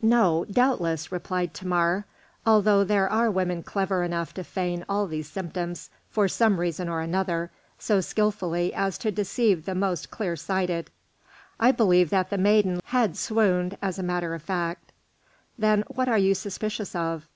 "No, 0.00 0.44
doubtless," 0.44 1.10
replied 1.10 1.54
Thamar, 1.54 2.04
"although 2.46 2.84
there 2.84 3.10
are 3.10 3.28
women 3.28 3.64
clever 3.64 4.04
enough 4.04 4.32
to 4.34 4.44
feign 4.44 4.84
all 4.88 5.08
these 5.08 5.28
symptoms, 5.28 5.90
for 6.08 6.28
some 6.28 6.60
reason 6.60 6.88
or 6.88 7.00
another, 7.00 7.50
so 7.80 8.00
skilfully 8.00 8.72
as 8.74 8.96
to 8.98 9.10
deceive 9.10 9.64
the 9.64 9.74
most 9.74 10.08
clear 10.08 10.36
sighted. 10.36 10.88
I 11.58 11.72
believe 11.72 12.10
that 12.10 12.30
the 12.30 12.38
maiden 12.38 12.80
had 12.84 13.16
swooned, 13.16 13.76
as 13.82 13.98
a 13.98 14.04
matter 14.04 14.34
of 14.34 14.42
fact." 14.44 14.92
"Then 15.58 15.82
what 15.88 16.08
are 16.08 16.16
you 16.16 16.36
suspicious 16.36 16.94
of?" 16.94 17.26